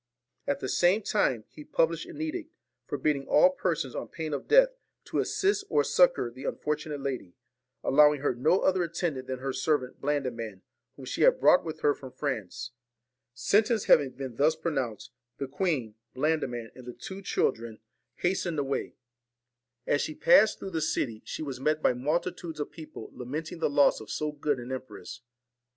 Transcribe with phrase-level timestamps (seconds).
[0.47, 2.55] At the same time he published an edict,
[2.87, 4.69] forbidding all persons, on pain of death,
[5.05, 7.35] to assist or succour the unfortunate lady,
[7.83, 10.63] allowing her no other attendant than her servant Blandiman,
[10.95, 12.71] whom she had brought with her from France.
[13.35, 17.79] Sentence having been thus pronounced, the queen, Blandiman, and the two children, VALEN
[18.15, 18.95] hastened away.
[19.85, 23.11] As she passed through the city, TINE AND she was met by multitudes of people
[23.13, 25.21] lamenting the ORSON joss O f so g 00 d an empress.